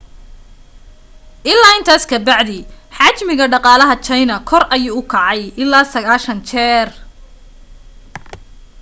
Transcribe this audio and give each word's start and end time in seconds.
ilaa 1.51 1.73
intaas 1.79 2.03
ka 2.11 2.17
bacdi 2.29 2.59
xajmiga 2.97 3.45
dhaqalaha 3.53 3.95
china 4.07 4.35
kor 4.49 4.63
ayuu 4.75 5.01
kacay 5.13 5.41
ilaa 5.63 5.85
90 5.93 6.41
jeer 6.51 6.89